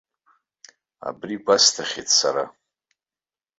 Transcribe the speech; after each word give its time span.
Абри 1.07 1.35
гәасҭахьеит 1.43 2.09
сара. 2.17 2.43